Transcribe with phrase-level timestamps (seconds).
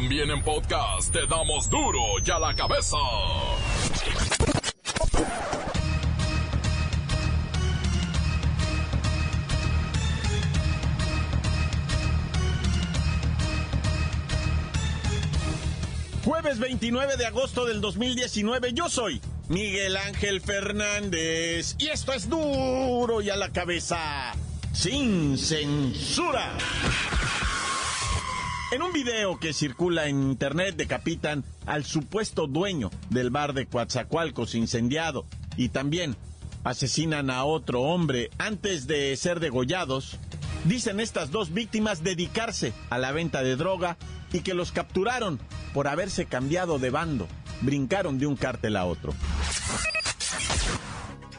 [0.00, 2.96] También en podcast te damos duro y a la cabeza.
[16.24, 23.20] Jueves 29 de agosto del 2019, yo soy Miguel Ángel Fernández y esto es duro
[23.20, 24.32] y a la cabeza,
[24.72, 26.56] sin censura.
[28.70, 34.54] En un video que circula en internet decapitan al supuesto dueño del bar de Coatzacoalcos
[34.54, 35.24] incendiado
[35.56, 36.16] y también
[36.64, 40.18] asesinan a otro hombre antes de ser degollados.
[40.64, 43.96] Dicen estas dos víctimas dedicarse a la venta de droga
[44.34, 45.40] y que los capturaron
[45.72, 47.26] por haberse cambiado de bando.
[47.62, 49.14] Brincaron de un cártel a otro.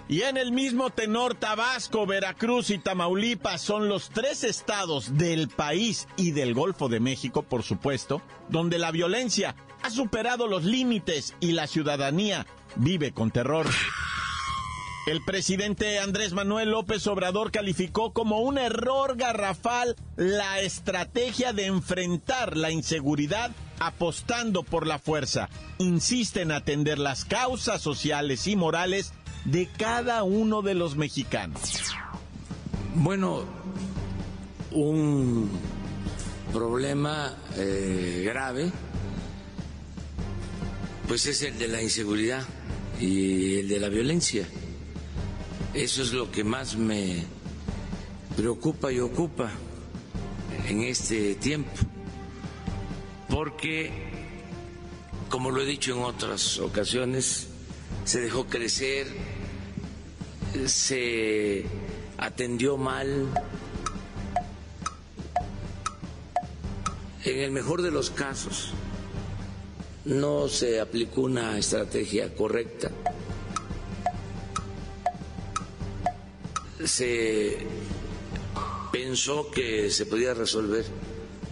[0.09, 6.07] Y en el mismo tenor, Tabasco, Veracruz y Tamaulipas son los tres estados del país
[6.17, 11.51] y del Golfo de México, por supuesto, donde la violencia ha superado los límites y
[11.51, 13.67] la ciudadanía vive con terror.
[15.05, 22.57] El presidente Andrés Manuel López Obrador calificó como un error garrafal la estrategia de enfrentar
[22.57, 25.49] la inseguridad apostando por la fuerza.
[25.77, 29.13] Insiste en atender las causas sociales y morales
[29.45, 31.81] de cada uno de los mexicanos.
[32.95, 33.43] Bueno,
[34.71, 35.49] un
[36.51, 38.71] problema eh, grave,
[41.07, 42.43] pues es el de la inseguridad
[42.99, 44.47] y el de la violencia.
[45.73, 47.23] Eso es lo que más me
[48.35, 49.51] preocupa y ocupa
[50.67, 51.71] en este tiempo,
[53.29, 53.91] porque,
[55.29, 57.48] como lo he dicho en otras ocasiones,
[58.09, 59.05] se dejó crecer,
[60.65, 61.63] se
[62.17, 63.29] atendió mal.
[67.23, 68.71] En el mejor de los casos,
[70.05, 72.89] no se aplicó una estrategia correcta.
[76.83, 77.59] Se
[78.91, 80.83] pensó que se podía resolver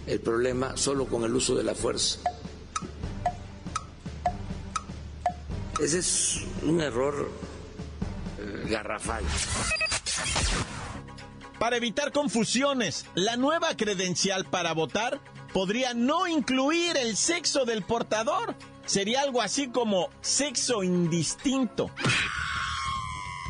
[0.08, 2.18] el problema solo con el uso de la fuerza.
[5.80, 7.30] Ese es un error
[8.38, 9.22] eh, garrafal.
[11.58, 15.20] Para evitar confusiones, la nueva credencial para votar
[15.52, 18.56] podría no incluir el sexo del portador.
[18.86, 21.90] Sería algo así como sexo indistinto.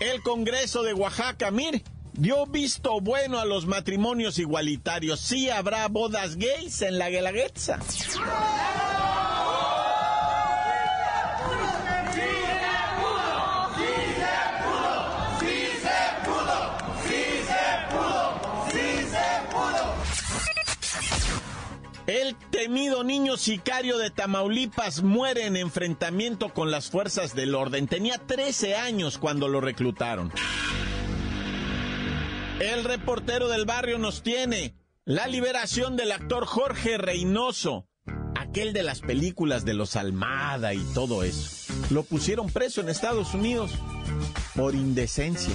[0.01, 5.21] El Congreso de Oaxaca, mire, dio visto bueno a los matrimonios igualitarios.
[5.21, 7.79] Sí habrá bodas gays en la Guelaguetza.
[22.09, 27.87] El temido niño sicario de Tamaulipas muere en enfrentamiento con las fuerzas del orden.
[27.87, 30.33] Tenía 13 años cuando lo reclutaron.
[32.61, 34.75] El reportero del barrio nos tiene
[35.05, 37.87] la liberación del actor Jorge Reynoso,
[38.39, 41.75] aquel de las películas de los Almada y todo eso.
[41.91, 43.73] Lo pusieron preso en Estados Unidos
[44.57, 45.55] por indecencia.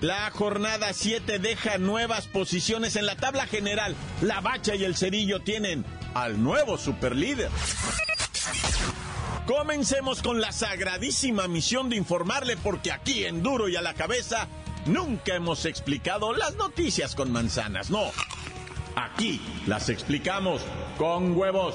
[0.00, 3.96] La jornada 7 deja nuevas posiciones en la tabla general.
[4.22, 7.50] La Bacha y el Cerillo tienen al nuevo superlíder.
[9.44, 14.46] Comencemos con la sagradísima misión de informarle porque aquí en Duro y a la cabeza
[14.86, 18.12] nunca hemos explicado las noticias con manzanas, no.
[18.94, 20.62] Aquí las explicamos
[20.96, 21.74] con huevos.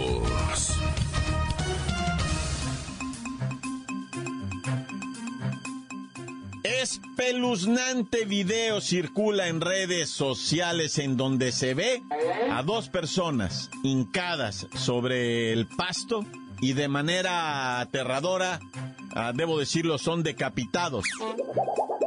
[6.81, 12.01] Espeluznante video circula en redes sociales en donde se ve
[12.49, 16.25] a dos personas hincadas sobre el pasto
[16.59, 18.59] y de manera aterradora,
[19.13, 21.05] ah, debo decirlo, son decapitados.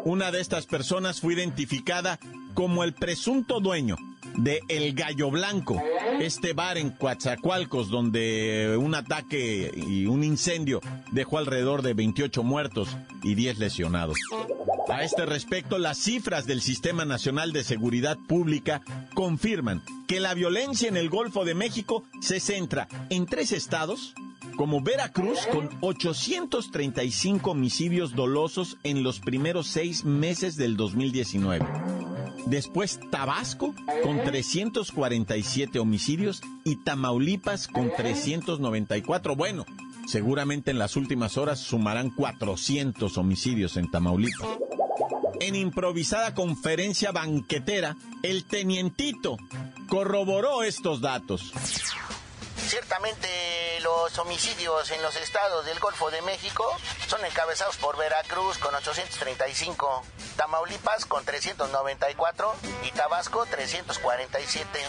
[0.04, 2.18] Una de estas personas fue identificada
[2.54, 3.96] como el presunto dueño
[4.36, 5.82] de El Gallo Blanco,
[6.20, 10.80] este bar en Coatzacoalcos donde un ataque y un incendio
[11.12, 14.18] dejó alrededor de 28 muertos y 10 lesionados.
[14.88, 18.82] A este respecto, las cifras del Sistema Nacional de Seguridad Pública
[19.14, 24.14] confirman que la violencia en el Golfo de México se centra en tres estados
[24.56, 31.64] como Veracruz con 835 homicidios dolosos en los primeros seis meses del 2019.
[32.46, 39.34] Después Tabasco con 347 homicidios y Tamaulipas con 394.
[39.34, 39.64] Bueno,
[40.06, 44.48] seguramente en las últimas horas sumarán 400 homicidios en Tamaulipas.
[45.40, 49.36] En improvisada conferencia banquetera, el tenientito
[49.88, 51.52] corroboró estos datos.
[52.56, 53.28] Ciertamente
[54.02, 56.64] los homicidios en los estados del Golfo de México
[57.06, 60.02] son encabezados por Veracruz con 835,
[60.36, 64.80] Tamaulipas con 394 y Tabasco 347.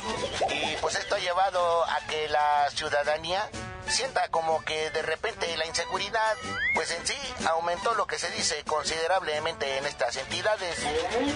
[0.49, 3.47] Y pues esto ha llevado a que la ciudadanía
[3.87, 6.35] sienta como que de repente la inseguridad,
[6.73, 7.17] pues en sí
[7.47, 10.79] aumentó lo que se dice considerablemente en estas entidades.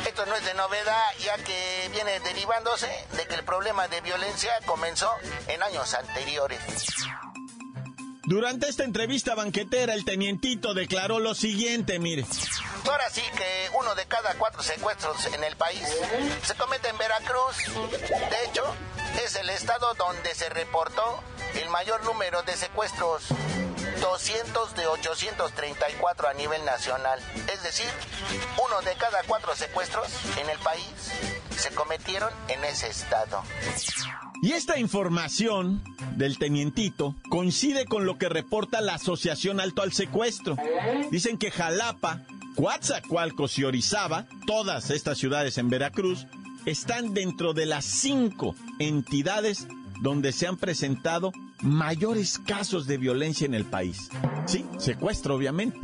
[0.07, 4.54] Esto no es de novedad, ya que viene derivándose de que el problema de violencia
[4.66, 5.13] comenzó
[5.48, 6.62] en años anteriores.
[8.30, 12.28] Durante esta entrevista banquetera, el tenientito declaró lo siguiente, mire.
[12.86, 15.81] Ahora sí que uno de cada cuatro secuestros en el país
[16.44, 17.58] se comete en Veracruz.
[18.08, 18.64] De hecho,
[19.26, 21.24] es el estado donde se reportó
[21.56, 23.24] el mayor número de secuestros,
[24.00, 27.20] 200 de 834 a nivel nacional.
[27.52, 27.90] Es decir,
[28.64, 30.86] uno de cada cuatro secuestros en el país
[31.58, 33.42] se cometieron en ese estado.
[34.42, 35.82] Y esta información
[36.16, 40.56] del tenientito coincide con lo que reporta la Asociación Alto al Secuestro.
[41.12, 42.22] Dicen que Jalapa,
[42.56, 46.26] Coatzacoalcos y Orizaba, todas estas ciudades en Veracruz,
[46.66, 49.68] están dentro de las cinco entidades
[50.02, 54.10] donde se han presentado mayores casos de violencia en el país.
[54.46, 55.80] Sí, secuestro obviamente.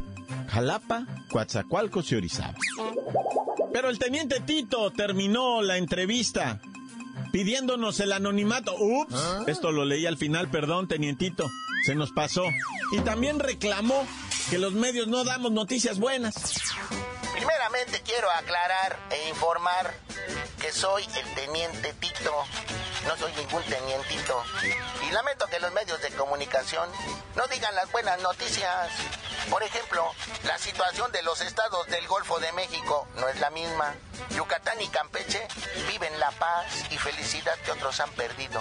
[0.47, 2.55] Jalapa, Coatzacoalcos y Orizaba.
[3.73, 6.61] Pero el teniente Tito terminó la entrevista
[7.35, 8.73] pidiéndonos el anonimato.
[8.79, 9.43] Ups, ¿Ah?
[9.47, 11.45] esto lo leí al final, perdón, tenientito,
[11.85, 12.45] se nos pasó.
[12.93, 14.07] Y también reclamó
[14.49, 16.33] que los medios no damos noticias buenas.
[17.33, 19.93] Primeramente quiero aclarar e informar
[20.61, 22.31] que soy el teniente Tito
[23.05, 24.43] no soy ningún tenientito.
[25.07, 26.89] Y lamento que los medios de comunicación
[27.35, 28.91] no digan las buenas noticias.
[29.49, 30.11] Por ejemplo,
[30.43, 33.93] la situación de los estados del Golfo de México no es la misma.
[34.31, 35.47] Yucatán y Campeche
[35.87, 38.59] viven la paz y felicidad que otros han perdido.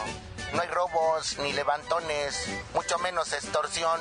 [0.53, 4.01] No hay robos ni levantones, mucho menos extorsión.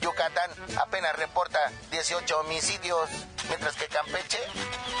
[0.00, 3.10] Yucatán apenas reporta 18 homicidios,
[3.48, 4.40] mientras que Campeche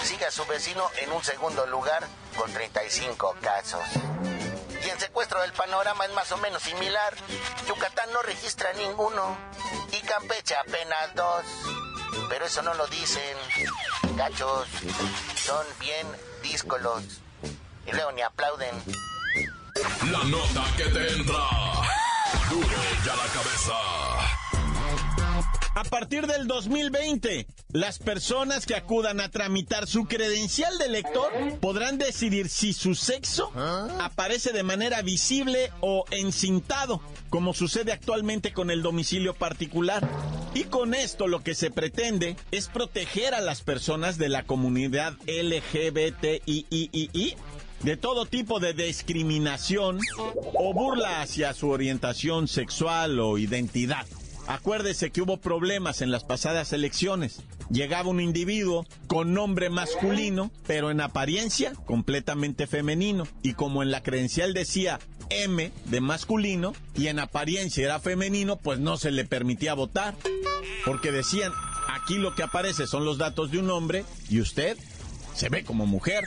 [0.04, 3.82] sigue a su vecino en un segundo lugar con 35 casos.
[4.84, 7.14] Y en secuestro del panorama es más o menos similar.
[7.66, 9.36] Yucatán no registra ninguno
[10.06, 11.44] Campeche apenas dos.
[12.28, 13.36] Pero eso no lo dicen.
[14.16, 14.66] Gachos,
[15.36, 16.06] son bien
[16.42, 17.02] díscolos.
[17.86, 18.82] Y luego ni aplauden.
[20.10, 21.48] La nota que te entra.
[22.50, 24.25] Duro ya la cabeza.
[25.76, 31.30] A partir del 2020, las personas que acudan a tramitar su credencial de lector
[31.60, 33.52] podrán decidir si su sexo
[34.00, 40.08] aparece de manera visible o encintado, como sucede actualmente con el domicilio particular.
[40.54, 45.12] Y con esto lo que se pretende es proteger a las personas de la comunidad
[45.26, 46.56] LGBTII
[47.82, 50.00] de todo tipo de discriminación
[50.54, 54.06] o burla hacia su orientación sexual o identidad.
[54.46, 57.42] Acuérdese que hubo problemas en las pasadas elecciones.
[57.68, 63.26] Llegaba un individuo con nombre masculino, pero en apariencia completamente femenino.
[63.42, 68.78] Y como en la credencial decía M de masculino y en apariencia era femenino, pues
[68.78, 70.14] no se le permitía votar.
[70.84, 71.52] Porque decían,
[71.88, 74.78] aquí lo que aparece son los datos de un hombre y usted
[75.34, 76.22] se ve como mujer.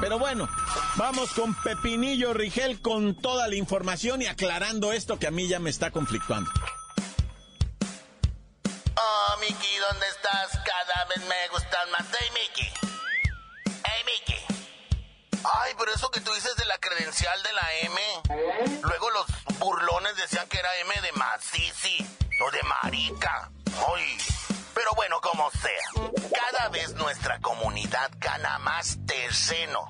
[0.00, 0.48] Pero bueno,
[0.96, 5.60] vamos con Pepinillo Rigel con toda la información y aclarando esto que a mí ya
[5.60, 6.50] me está conflictuando.
[11.20, 12.06] Me gustan más.
[12.18, 12.72] Hey, Mickey.
[13.84, 14.46] Hey, Mickey.
[15.62, 18.80] Ay, pero eso que tú dices de la credencial de la M.
[18.82, 19.26] Luego los
[19.58, 22.04] burlones decían que era M de macici
[22.40, 23.50] o de marica.
[23.94, 24.18] Ay.
[24.74, 29.88] Pero bueno, como sea, cada vez nuestra comunidad gana más terreno.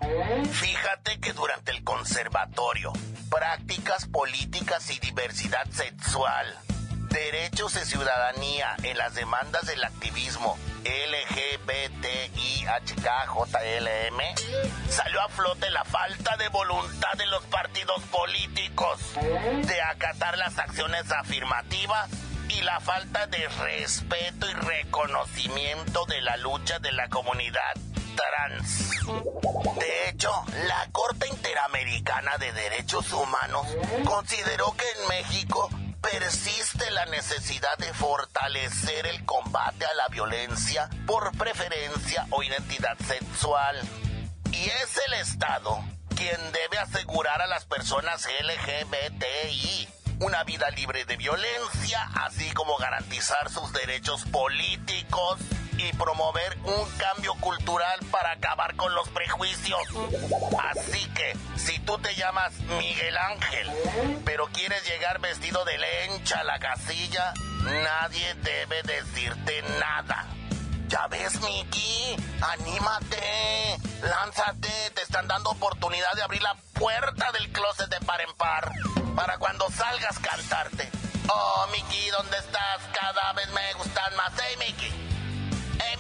[0.53, 2.93] Fíjate que durante el conservatorio,
[3.31, 6.61] prácticas políticas y diversidad sexual
[7.15, 12.11] derechos de ciudadanía en las demandas del activismo LGBTIHKJLM,
[14.91, 18.99] salió a flote la falta de voluntad de los partidos políticos
[19.63, 22.11] de acatar las acciones afirmativas
[22.49, 27.75] y la falta de respeto y reconocimiento de la lucha de la comunidad
[28.17, 28.91] trans.
[29.79, 30.31] De hecho,
[30.67, 33.67] la Corte Interamericana de Derechos Humanos
[34.05, 35.71] consideró que en México
[36.11, 43.81] persiste la necesidad de fortalecer el combate a la violencia por preferencia o identidad sexual.
[44.53, 45.83] Y es el Estado
[46.15, 49.89] quien debe asegurar a las personas LGBTI
[50.21, 55.41] una vida libre de violencia, así como garantizar sus derechos políticos
[55.79, 59.81] y promover un cambio cultural para acabar con los prejuicios.
[60.71, 63.71] Así que, si tú te llamas Miguel Ángel,
[64.25, 70.27] pero quieres llegar vestido de lencha a la casilla, nadie debe decirte nada.
[70.89, 77.89] Ya ves, Miki, anímate, lánzate, te están dando oportunidad de abrir la puerta del closet
[77.89, 78.73] de par en par
[79.17, 80.91] para cuando salgas cantarte.
[81.29, 82.81] Oh, Miki, ¿dónde estás?
[82.93, 84.33] Cada vez me gustan más.
[84.39, 85.14] Hey, Miki.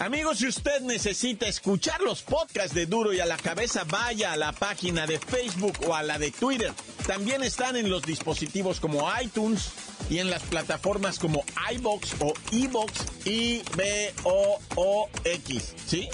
[0.00, 4.36] Amigos, si usted necesita escuchar los podcasts de Duro y a la cabeza, vaya a
[4.36, 6.72] la página de Facebook o a la de Twitter.
[7.06, 9.72] También están en los dispositivos como iTunes
[10.08, 12.92] y en las plataformas como iBox o eBox,
[13.26, 16.08] I B O O X, ¿sí?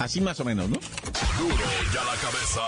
[0.00, 0.80] Así más o menos, ¿no?
[1.38, 2.60] Duro y a la cabeza.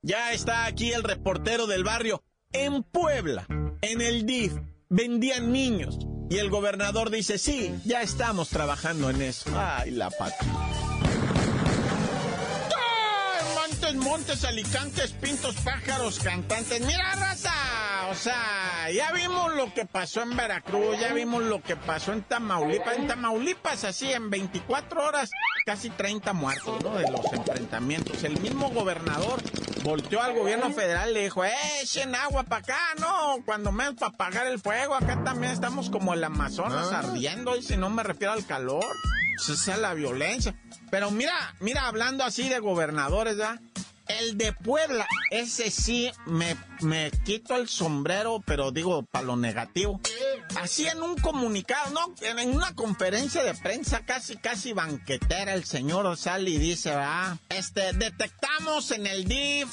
[0.00, 2.22] Ya está aquí el reportero del barrio.
[2.52, 3.46] En Puebla,
[3.82, 4.54] en el DIF,
[4.88, 5.98] vendían niños.
[6.30, 9.50] Y el gobernador dice, sí, ya estamos trabajando en eso.
[9.52, 10.46] Ay, la pata.
[13.56, 16.80] Montes, montes, alicantes, pintos, pájaros, cantantes.
[16.82, 17.52] Mira, raza.
[18.12, 22.22] O sea, ya vimos lo que pasó en Veracruz, ya vimos lo que pasó en
[22.22, 22.96] Tamaulipas.
[22.96, 25.30] En Tamaulipas, así, en 24 horas,
[25.70, 26.96] casi 30 muertos, ¿no?
[26.98, 28.24] De los enfrentamientos.
[28.24, 29.40] El mismo gobernador
[29.84, 33.36] volteó al gobierno federal y le dijo, eh, echen agua para acá, ¿no?
[33.44, 37.76] Cuando menos para apagar el fuego, acá también estamos como el Amazonas ardiendo, y si
[37.76, 38.84] no me refiero al calor,
[39.36, 40.56] esa es la violencia.
[40.90, 43.60] Pero mira, mira, hablando así de gobernadores, ¿verdad?
[44.08, 50.00] El de Puebla, ese sí me, me quito el sombrero, pero digo para lo negativo.
[50.56, 56.16] Así en un comunicado, no, en una conferencia de prensa casi, casi banquetera, el señor
[56.16, 59.68] sale y dice, ah, este, detectamos en el DIF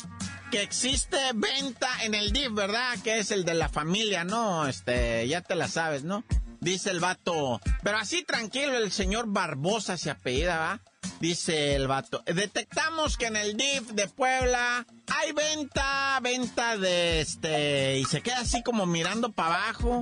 [0.51, 2.97] que existe venta en el DIF, ¿verdad?
[3.03, 4.67] Que es el de la familia, ¿no?
[4.67, 6.23] Este, ya te la sabes, ¿no?
[6.59, 10.81] Dice el vato, pero así tranquilo, el señor Barbosa se apellida, ¿va?
[11.19, 17.99] Dice el vato, detectamos que en el DIF de Puebla hay venta, venta de este,
[17.99, 20.01] y se queda así como mirando para abajo,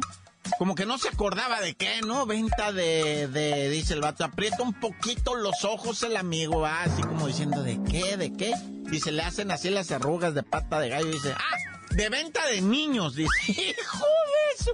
[0.58, 2.26] como que no se acordaba de qué, ¿no?
[2.26, 7.02] Venta de, de, dice el vato, aprieta un poquito los ojos el amigo, va así
[7.02, 8.18] como diciendo, ¿de qué?
[8.18, 8.54] ¿De qué?
[8.92, 11.80] Y se le hacen así las arrugas de pata de gallo y dice, ¡ah!
[11.92, 14.72] De venta de niños, dice, hijo de eso.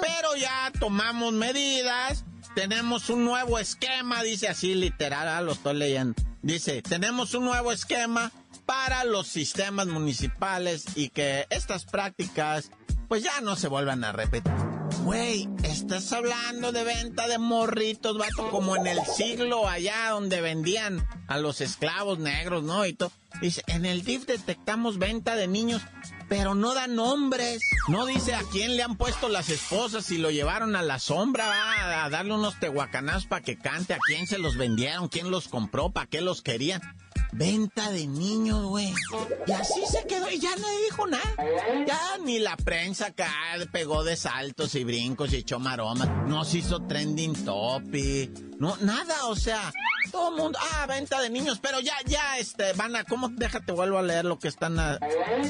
[0.00, 6.14] Pero ya tomamos medidas tenemos un nuevo esquema, dice así literal, ah, lo estoy leyendo.
[6.42, 8.30] Dice, tenemos un nuevo esquema
[8.64, 12.70] para los sistemas municipales y que estas prácticas
[13.08, 14.73] pues ya no se vuelvan a repetir.
[15.04, 21.06] Güey, estás hablando de venta de morritos, vato, como en el siglo allá donde vendían
[21.28, 22.86] a los esclavos negros, ¿no?
[22.86, 23.12] Y todo.
[23.42, 25.82] Dice, en el DIF detectamos venta de niños
[26.28, 27.60] pero no da nombres.
[27.88, 31.48] No dice a quién le han puesto las esposas y lo llevaron a la sombra,
[31.48, 35.48] va a darle unos tehuacanazos para que cante, a quién se los vendieron, quién los
[35.48, 36.80] compró, para qué los querían.
[37.36, 38.94] Venta de niños, güey.
[39.46, 41.34] Y así se quedó y ya nadie dijo nada.
[41.84, 43.28] Ya ni la prensa acá
[43.72, 46.06] pegó de saltos y brincos y echó maroma.
[46.28, 48.30] No se hizo trending topic.
[48.58, 49.72] No, nada, o sea,
[50.10, 53.28] todo mundo, ah, venta de niños, pero ya, ya, este, van a, ¿cómo?
[53.28, 54.76] Déjate, vuelvo a leer lo que están,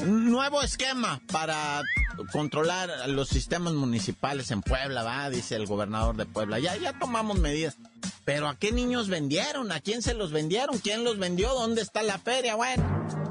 [0.05, 1.83] nuevo esquema para
[2.31, 7.39] controlar los sistemas municipales en Puebla, va, dice el gobernador de Puebla, ya, ya tomamos
[7.39, 7.77] medidas.
[8.25, 9.71] Pero ¿a qué niños vendieron?
[9.71, 10.79] ¿A quién se los vendieron?
[10.79, 11.53] ¿Quién los vendió?
[11.53, 12.55] ¿Dónde está la feria?
[12.55, 12.83] Bueno,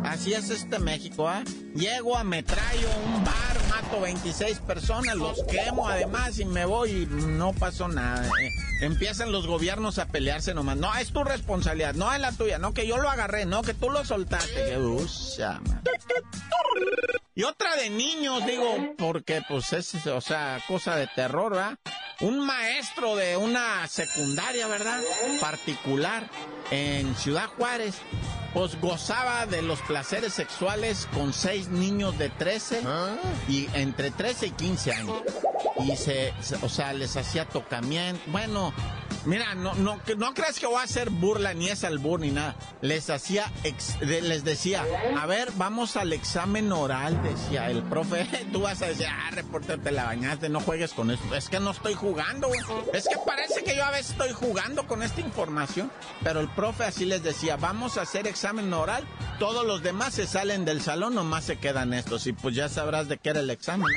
[0.05, 1.43] así es este México, ¿ah?
[1.75, 7.07] Llego a Metrallo, un bar, mato 26 personas, los quemo además y me voy y
[7.07, 8.25] no pasó nada.
[8.25, 8.51] ¿eh?
[8.83, 10.77] Empiezan los gobiernos a pelearse nomás.
[10.77, 13.75] No, es tu responsabilidad, no es la tuya, no que yo lo agarré, no que
[13.75, 14.77] tú lo soltaste.
[14.79, 15.61] Usha,
[17.35, 21.79] y otra de niños, digo, porque pues es, o sea, cosa de terror, ¿verdad?
[22.21, 25.01] Un maestro de una secundaria, ¿verdad?
[25.41, 26.31] Particular
[26.71, 27.97] en Ciudad Juárez,
[28.53, 32.83] pues gozaba de los placeres sexuales con seis niños de 13
[33.49, 35.23] y entre 13 y 15 años.
[35.77, 38.21] Y se, o sea, les hacía tocamiento.
[38.27, 38.73] Bueno,
[39.25, 42.55] mira, no, no, no creas que voy a hacer burla ni es albur ni nada.
[42.81, 43.51] Les hacía,
[44.01, 44.85] les decía,
[45.21, 48.25] a ver, vamos al examen oral, decía el profe.
[48.53, 51.35] Tú vas a decir, ah, reportero, te la bañaste, no juegues con esto.
[51.35, 52.51] Es que no estoy jugando,
[52.93, 55.91] Es que parece que yo a veces estoy jugando con esta información.
[56.23, 59.05] Pero el profe así les decía, vamos a hacer examen oral.
[59.39, 62.27] Todos los demás se salen del salón, nomás se quedan estos.
[62.27, 63.89] Y pues ya sabrás de qué era el examen.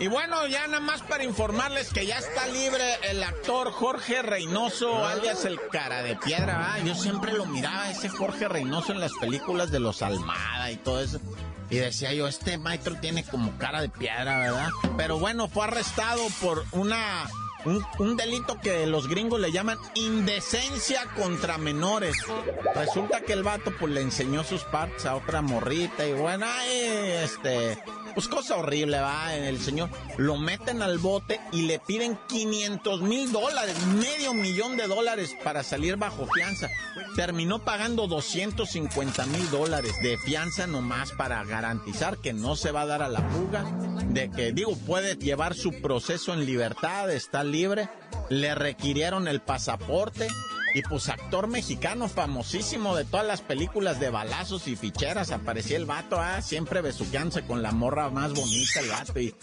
[0.00, 5.06] Y bueno, ya nada más para informarles que ya está libre el actor Jorge Reynoso,
[5.06, 6.76] alias el cara de piedra.
[6.84, 11.00] Yo siempre lo miraba, ese Jorge Reynoso en las películas de los Almada y todo
[11.00, 11.20] eso.
[11.70, 14.70] Y decía yo, este maestro tiene como cara de piedra, ¿verdad?
[14.96, 17.26] Pero bueno, fue arrestado por una
[17.64, 22.16] un, delito que los gringos le llaman indecencia contra menores.
[22.74, 27.78] Resulta que el vato pues le enseñó sus partes a otra morrita y bueno, este,
[28.14, 29.88] pues cosa horrible, va, el señor.
[30.18, 35.62] Lo meten al bote y le piden 500 mil dólares, medio millón de dólares para
[35.62, 36.68] salir bajo fianza.
[37.16, 42.86] Terminó pagando 250 mil dólares de fianza nomás para garantizar que no se va a
[42.86, 43.64] dar a la fuga,
[44.08, 47.44] de que, digo, puede llevar su proceso en libertad, está.
[48.30, 50.28] Le requirieron el pasaporte
[50.74, 55.30] y pues actor mexicano famosísimo de todas las películas de balazos y ficheras.
[55.30, 59.34] Aparecía el vato, ah, siempre besuqueándose con la morra más bonita el vato y,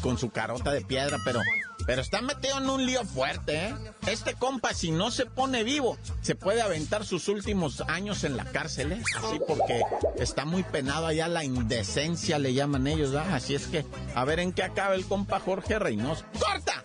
[0.00, 1.40] con su carota de piedra, pero,
[1.86, 3.74] pero está metido en un lío fuerte, ¿eh?
[4.06, 8.44] Este compa, si no se pone vivo, se puede aventar sus últimos años en la
[8.44, 9.02] cárcel, ¿eh?
[9.16, 9.82] Así porque
[10.20, 13.34] está muy penado allá, la indecencia le llaman ellos, ¿ah?
[13.34, 16.24] Así es que, a ver en qué acaba el compa Jorge Reynoso.
[16.38, 16.84] ¡Corta!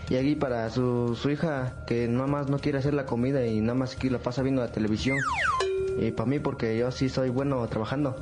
[0.09, 3.61] y aquí para su, su hija que nada más no quiere hacer la comida y
[3.61, 5.17] nada más aquí la pasa viendo la televisión.
[5.99, 8.15] Y para mí porque yo sí soy bueno trabajando.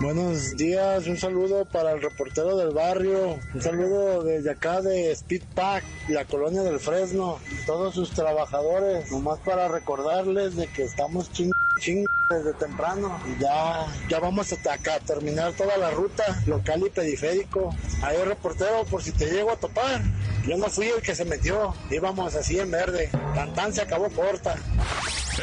[0.00, 5.82] Buenos días, un saludo para el reportero del barrio, un saludo desde acá de Speedpack,
[6.08, 12.06] la colonia del Fresno, todos sus trabajadores, nomás para recordarles de que estamos ching ching
[12.28, 17.74] desde temprano ya, ya vamos hasta acá terminar toda la ruta local y periférico.
[18.02, 20.02] Ahí reportero por si te llego a topar.
[20.46, 23.10] Yo no fui el que se metió, íbamos así en verde.
[23.34, 24.56] Tantan se acabó corta.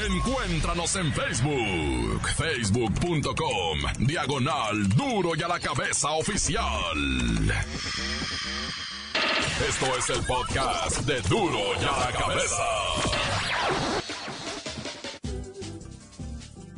[0.10, 6.98] Encuéntranos en Facebook, facebook.com, diagonal duro y a la cabeza oficial.
[9.68, 14.05] Esto es el podcast de duro y a la cabeza.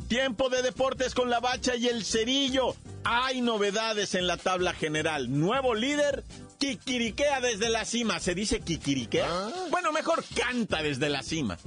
[0.08, 2.74] Tiempo de deportes con la bacha y el cerillo.
[3.04, 5.38] Hay novedades en la tabla general.
[5.38, 6.24] Nuevo líder,
[6.58, 8.18] Kikiriquea desde la cima.
[8.18, 9.26] ¿Se dice Kikiriquea?
[9.28, 9.50] ¿Ah?
[9.70, 11.58] Bueno, mejor canta desde la cima.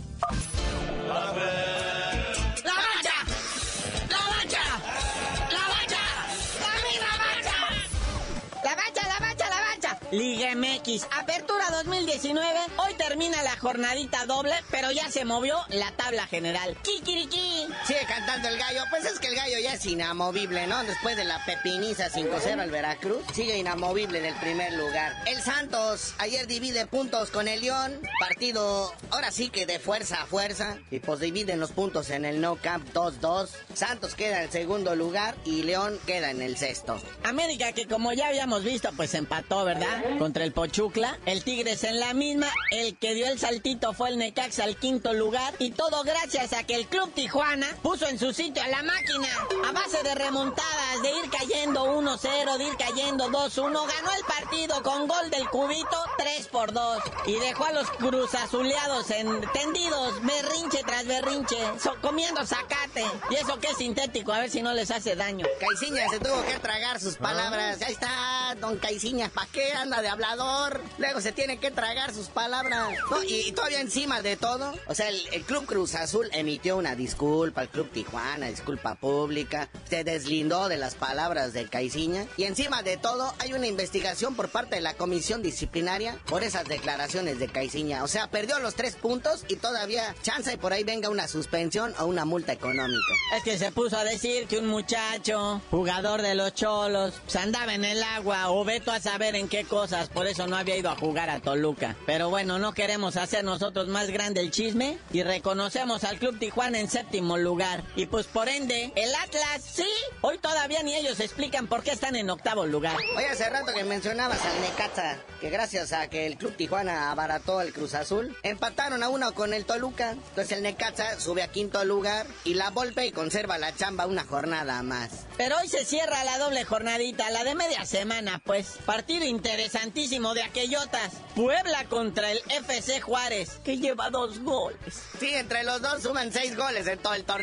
[10.12, 12.44] Liga MX, Apertura 2019.
[12.78, 16.76] Hoy termina la jornadita doble, pero ya se movió la tabla general.
[16.84, 17.61] ¡Kikiriki!
[17.86, 18.84] Sigue cantando el gallo.
[18.90, 20.84] Pues es que el gallo ya es inamovible, ¿no?
[20.84, 25.14] Después de la pepiniza 5-0 al Veracruz, sigue inamovible en el primer lugar.
[25.26, 28.00] El Santos ayer divide puntos con el León.
[28.20, 30.78] Partido, ahora sí que de fuerza a fuerza.
[30.92, 33.50] Y pues dividen los puntos en el No Camp 2-2.
[33.74, 37.02] Santos queda en el segundo lugar y León queda en el sexto.
[37.24, 40.18] América, que como ya habíamos visto, pues empató, ¿verdad?
[40.20, 41.18] contra el Pochucla.
[41.26, 42.48] El Tigres en la misma.
[42.72, 45.54] El que dio el saltito fue el Necaxa al quinto lugar.
[45.60, 49.28] Y todo gracias a que el Club Tijuana puso en su sitio a la máquina.
[49.68, 53.64] A base de remontadas, de ir cayendo 1-0, de ir cayendo 2-1.
[53.64, 57.04] Ganó el partido con gol del Cubito 3 por 2.
[57.28, 59.08] Y dejó a los cruzazuleados
[59.54, 61.58] tendidos, berrinche tras berrinche,
[62.02, 63.06] comiendo zacate.
[63.30, 65.46] Y eso que es sintético, a ver si no les hace daño.
[65.60, 67.82] Caiciña se tuvo que tragar sus palabras.
[67.82, 70.82] Ahí está, don Caiciña, ¿pa' qué anda de hablador.
[70.98, 72.90] Luego se tiene que tragar sus palabras.
[73.28, 77.61] y, todavía encima de todo, o sea, el, el, Club Cruz Azul emitió una disculpa
[77.62, 79.70] al Club Tijuana, disculpa pública.
[79.90, 82.26] Se deslindó de las palabras de Caiciña.
[82.38, 86.66] Y encima de todo, hay una investigación por parte de la comisión disciplinaria por esas
[86.66, 88.04] declaraciones de Caiciña.
[88.04, 91.94] O sea, perdió los tres puntos y todavía chance y por ahí venga una suspensión
[92.00, 93.14] o una multa económica.
[93.36, 97.74] Es que se puso a decir que un muchacho, jugador de los cholos, se andaba
[97.74, 100.90] en el agua o veto a saber en qué cosas, por eso no había ido
[100.90, 101.96] a jugar a Toluca.
[102.06, 106.80] Pero bueno, no queremos hacer nosotros más grande el chisme y reconocemos al Club Tijuana
[106.80, 107.51] en séptimo lugar.
[107.96, 109.88] Y pues por ende, el Atlas, sí,
[110.22, 112.96] hoy todavía ni ellos explican por qué están en octavo lugar.
[113.18, 117.60] Oye, hace rato que mencionabas al Necaxa, que gracias a que el Club Tijuana abarató
[117.62, 120.12] el Cruz Azul, empataron a uno con el Toluca.
[120.12, 124.24] Entonces el Necaxa sube a quinto lugar y la Volpe y conserva la chamba una
[124.24, 125.26] jornada más.
[125.36, 128.78] Pero hoy se cierra la doble jornadita, la de media semana, pues.
[128.86, 131.14] Partido interesantísimo de aquellotas.
[131.36, 135.02] Puebla contra el FC Juárez, que lleva dos goles.
[135.20, 137.41] Sí, entre los dos suman seis goles en todo el torneo.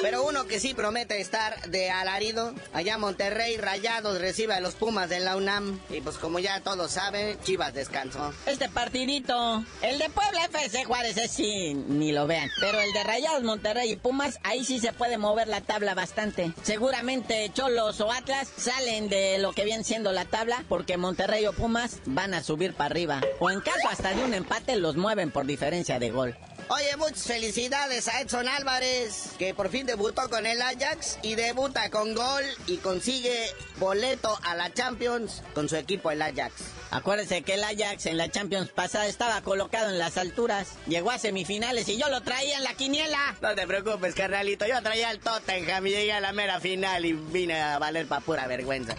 [0.00, 5.08] Pero uno que sí promete estar de alarido, allá Monterrey Rayados recibe a los Pumas
[5.08, 5.80] de la UNAM.
[5.90, 8.32] Y pues como ya todos saben, Chivas descansó.
[8.46, 12.50] Este partidito, el de Puebla FC Juárez es sí, ni lo vean.
[12.60, 16.52] Pero el de Rayados Monterrey y Pumas, ahí sí se puede mover la tabla bastante.
[16.62, 21.52] Seguramente Cholos o Atlas salen de lo que viene siendo la tabla porque Monterrey o
[21.52, 23.20] Pumas van a subir para arriba.
[23.38, 26.36] O en caso hasta de un empate los mueven por diferencia de gol.
[26.72, 31.90] Oye, muchas felicidades a Edson Álvarez, que por fin debutó con el Ajax y debuta
[31.90, 33.46] con gol y consigue
[33.80, 36.52] boleto a la Champions con su equipo el Ajax.
[36.92, 41.18] Acuérdense que el Ajax en la Champions pasada estaba colocado en las alturas, llegó a
[41.18, 43.36] semifinales y yo lo traía en la quiniela.
[43.42, 47.14] No te preocupes, carnalito, yo traía el Tottenham y llegué a la mera final y
[47.14, 48.94] vine a valer pa' pura vergüenza.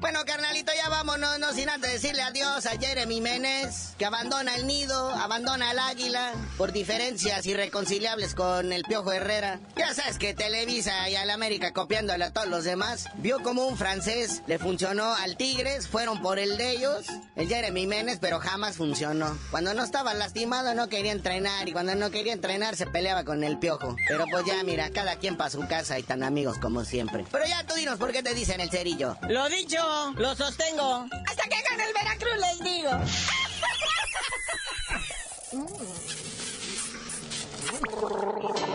[0.00, 4.68] Bueno, carnalito, ya vámonos, no sin antes decirle adiós a Jeremy Menes, que abandona el
[4.68, 9.58] nido, abandona el águila, por diferencias irreconciliables con el Piojo Herrera.
[9.76, 13.76] Ya sabes que Televisa y al América copiándole a todos los demás, vio como un
[13.76, 18.76] francés le funcionó al Tigres, fueron por el de ellos, el Jeremy Menes, pero jamás
[18.76, 19.36] funcionó.
[19.50, 23.42] Cuando no estaba lastimado no quería entrenar y cuando no quería entrenar se peleaba con
[23.42, 23.96] el Piojo.
[24.06, 27.24] Pero pues ya, mira, cada quien para su casa y tan amigos como siempre.
[27.32, 29.16] Pero ya tú dinos por qué te dicen el cerillo.
[29.28, 31.06] Lo dicho lo sostengo.
[31.26, 32.90] Hasta que gane el Veracruz, les digo.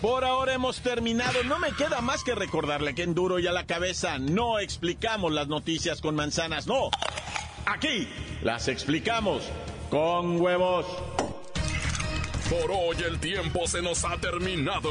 [0.00, 1.42] Por ahora hemos terminado.
[1.44, 5.32] No me queda más que recordarle que en duro y a la cabeza no explicamos
[5.32, 6.90] las noticias con manzanas, no.
[7.64, 8.08] Aquí
[8.42, 9.42] las explicamos
[9.90, 10.86] con huevos.
[12.50, 14.90] Por hoy el tiempo se nos ha terminado.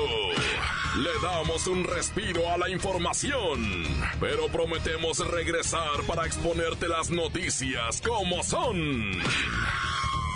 [0.97, 3.83] Le damos un respiro a la información,
[4.19, 9.11] pero prometemos regresar para exponerte las noticias como son.